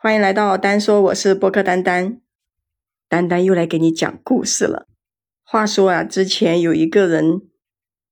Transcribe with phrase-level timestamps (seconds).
[0.00, 2.20] 欢迎来到丹说，我是播客丹丹。
[3.08, 4.86] 丹丹又来给你讲故事了。
[5.42, 7.42] 话说啊，之前有一个人，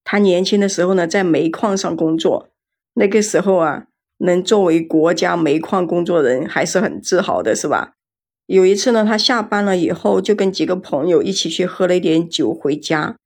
[0.02, 2.48] 他年轻的时候呢，在煤矿上工作。
[2.94, 3.84] 那个时候啊，
[4.18, 7.92] 能作为国家煤矿工作人，还是很自豪的，是吧？
[8.46, 13.16] 有一次呢，他下班了以后，就跟几个朋友一起去喝了一点酒回家。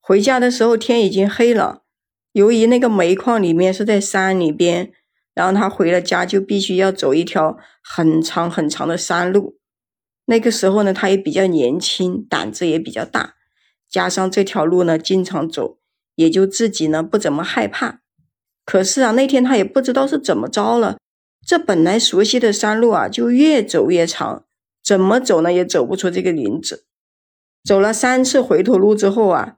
[0.00, 1.82] 回家的时候天已经黑了，
[2.30, 4.92] 由于那个煤矿里面是在山里边。
[5.34, 9.58] 然后他回了家，就必须要走一条很长很长的山路。
[10.26, 13.34] 那个时候呢，他也比较年轻，胆子也比较大，
[13.90, 15.78] 加上这条路呢经常走，
[16.14, 18.00] 也就自己呢不怎么害怕。
[18.64, 20.96] 可是啊，那天他也不知道是怎么着了，
[21.46, 24.46] 这本来熟悉的山路啊，就越走越长，
[24.82, 26.86] 怎么走呢也走不出这个林子。
[27.62, 29.56] 走了三次回头路之后啊，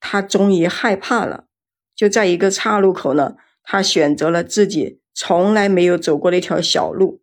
[0.00, 1.44] 他终于害怕了，
[1.94, 3.36] 就在一个岔路口呢，
[3.70, 5.02] 他选择了自己。
[5.20, 7.20] 从来没有走过的一条小路，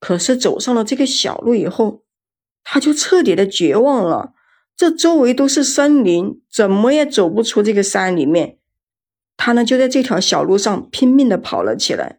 [0.00, 2.02] 可是走上了这个小路以后，
[2.64, 4.32] 他就彻底的绝望了。
[4.76, 8.58] 这周围都是森林，怎么也走不出这个山里面。
[9.36, 12.18] 他呢就在这条小路上拼命的跑了起来，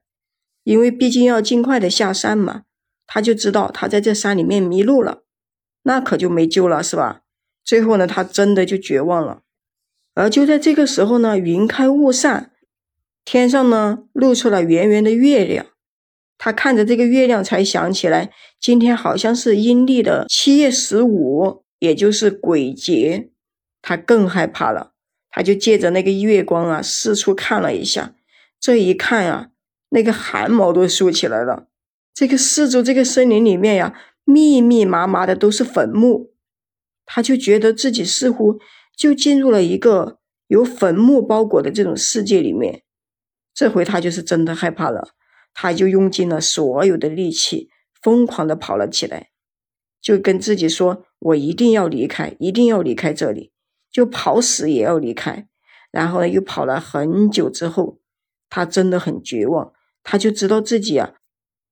[0.64, 2.64] 因为毕竟要尽快的下山嘛。
[3.06, 5.24] 他就知道他在这山里面迷路了，
[5.84, 7.24] 那可就没救了，是吧？
[7.66, 9.42] 最后呢，他真的就绝望了。
[10.14, 12.54] 而就在这个时候呢，云开雾散。
[13.26, 15.66] 天上呢露出了圆圆的月亮，
[16.38, 23.30] 他看着这个月亮，才想起来今天好像是阴历的七月十五，也就是鬼节。
[23.82, 24.92] 他更害怕了，
[25.30, 28.16] 他就借着那个月光啊，四处看了一下。
[28.60, 29.50] 这一看啊，
[29.90, 31.68] 那个汗毛都竖起来了。
[32.14, 33.94] 这个四周这个森林里面呀，
[34.26, 36.34] 密密麻麻的都是坟墓，
[37.06, 38.60] 他就觉得自己似乎
[38.98, 42.84] 就进入了一个由坟墓包裹的这种世界里面。
[43.54, 45.10] 这回他就是真的害怕了，
[45.54, 47.70] 他就用尽了所有的力气，
[48.02, 49.30] 疯狂的跑了起来，
[50.02, 53.52] 就跟自己说：“我一定要离开，一定要离开这里，
[53.92, 55.48] 就跑死也要离开。”
[55.92, 58.00] 然后呢，又跑了很久之后，
[58.50, 59.74] 他真的很绝望，
[60.04, 61.16] 他就知道自己啊，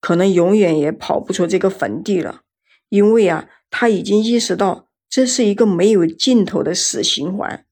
[0.02, 2.42] 可能永远也跑不出这个坟地了，
[2.90, 7.66] 因为啊，他已经意识到这是一个没有尽头的死循环，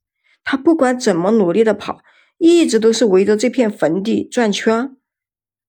[0.43, 2.01] 他不管怎么努力的跑。
[2.37, 4.95] 一直都是围着这片坟地转圈，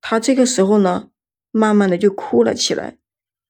[0.00, 1.08] 他这个时候呢，
[1.50, 2.98] 慢慢的就哭了起来。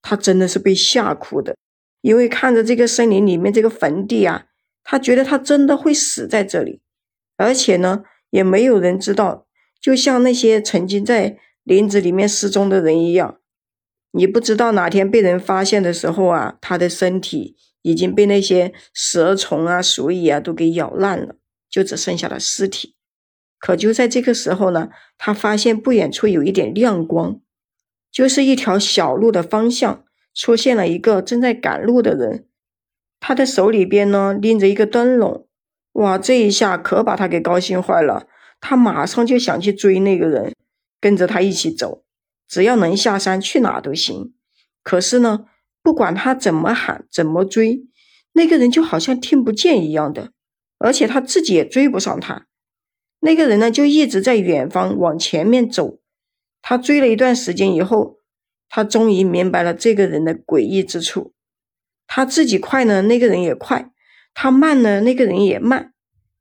[0.02, 1.56] 他真的是被吓哭的，
[2.00, 4.46] 因为看着这个森林里面这个坟地啊，
[4.84, 6.80] 他觉得他真的会死在这里，
[7.36, 9.48] 而且呢，也没有人知道，
[9.80, 13.40] 就像那些曾经在林子里面失踪的人一样，
[14.12, 21.34] 你不知道哪天被人发现的时候啊，他的身体已经被那些蛇虫啊、鼠蚁啊都给咬烂了，
[21.68, 22.95] 就只剩下了尸体。
[23.58, 27.40] 可就在这个时候呢，他发现不远处有一点亮光，
[28.12, 32.46] 就是一条小路的方向出现了一个正在赶路的人，
[33.18, 35.48] 他的手里边呢拎着一个灯笼，
[35.92, 38.26] 哇，这一下可把他给高兴坏了，
[38.60, 40.54] 他马上就想去追那个人，
[41.00, 42.04] 跟着他一起走，
[42.46, 44.34] 只要能下山去哪都行。
[44.82, 45.46] 可是呢，
[45.82, 47.86] 不管他怎么喊怎么追，
[48.34, 50.32] 那个人就好像听不见一样的，
[50.78, 52.46] 而且他自己也追不上他。
[53.20, 55.98] 那个人呢，就一直在远方往前面走。
[56.62, 58.18] 他追了一段时间以后，
[58.68, 61.32] 他终于明白了这个人的诡异之处。
[62.06, 63.90] 他自己快呢，那个人也快；
[64.34, 65.92] 他慢呢，那个人也慢，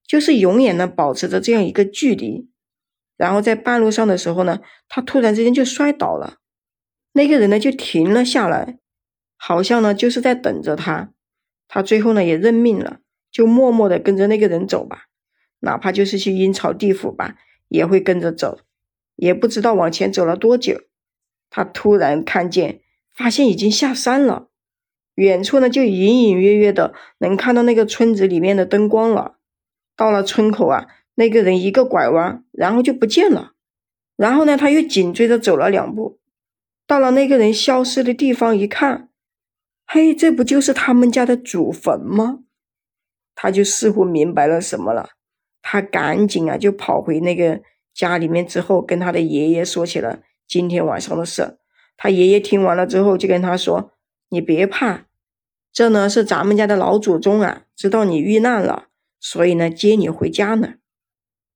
[0.07, 2.49] 就是永远呢保持着这样一个距离。
[3.17, 4.59] 然后在半路上的时候呢，
[4.89, 6.37] 他突然之间就摔倒了。
[7.13, 8.77] 那个人呢就停了下来，
[9.37, 11.11] 好像呢就是在等着他。
[11.67, 12.99] 他最后呢也认命了，
[13.31, 15.05] 就默默的跟着那个人走吧。
[15.65, 17.35] 哪怕就是去阴曹地府吧，
[17.67, 18.59] 也会跟着走。
[19.15, 20.81] 也不知道往前走了多久，
[21.49, 22.81] 他突然看见，
[23.13, 24.49] 发现已经下山了。
[25.15, 29.37] 远处呢，就隐隐约约的能看到那个村子里面的灯光了。
[29.95, 33.53] 到了村口啊，那个人一个拐弯，然后就不见了。
[34.17, 36.19] 然后呢，他又紧追着走了两步，
[36.85, 39.09] 到了那个人消失的地方一看，
[39.87, 42.39] 嘿，这不就是他们家的祖坟吗？
[43.33, 45.11] 他就似乎明白了什么了。
[45.67, 47.59] 他赶紧啊，就跑回那个
[47.91, 51.57] 家里面之后，跟他的爷爷说起了今天晚上的事。
[51.97, 53.91] 他爷爷听完了之后，就跟他说
[54.29, 55.07] ：“你别怕，
[55.73, 58.89] 这呢是咱们家的老祖宗啊，知道你遇难了，
[59.19, 60.75] 所以呢接你回家呢。”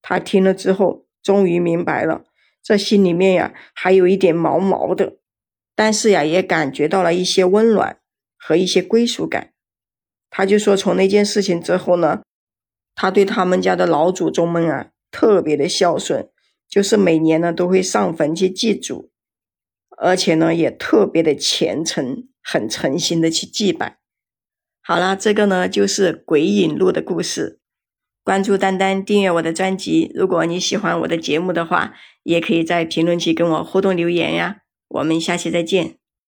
[0.01, 2.23] 他听了之后，终于明白了，
[2.63, 5.17] 这心里面呀还有一点毛毛的，
[5.75, 7.99] 但是呀也感觉到了一些温暖
[8.35, 9.51] 和一些归属感。
[10.31, 12.23] 他就说，从那件事情之后呢。
[13.01, 16.27] 他对他们家的老祖宗们啊特别的孝顺，
[16.67, 19.09] 就是每年呢都会上坟去祭祖，
[19.95, 23.99] 而且呢也特别的虔诚，很诚心的去祭拜。
[24.81, 27.61] 好了，这个呢就是鬼影录的故事。
[28.21, 30.11] 关注丹丹，订阅我的专辑。
[30.13, 31.93] 如果你喜欢我的节目的话，
[32.23, 34.57] 也可以在评论区跟我互动留言呀。
[34.89, 35.98] 我们下期再见。